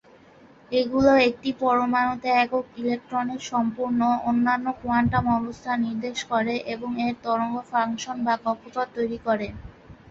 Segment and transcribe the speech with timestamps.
[0.71, 8.17] এগুলি একটি পরমাণুতে একক ইলেকট্রনের সম্পূর্ণ, অনন্য কোয়ান্টাম অবস্থা নির্দিষ্ট করে, এবং এর তরঙ্গ ফাংশন
[8.25, 9.47] বা "কক্ষপথ" তৈরি করে।